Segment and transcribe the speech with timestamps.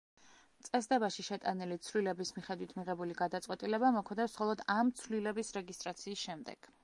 [0.67, 6.75] წესდებაში შეტანილი ცვლილების მიხედვით მიღებული გადაწყვეტილება მოქმედებს მხოლოდ ამ ცვლილების რეგისტრაციის შემდეგ.